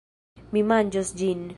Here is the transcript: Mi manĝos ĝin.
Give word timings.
Mi 0.57 0.63
manĝos 0.71 1.15
ĝin. 1.23 1.49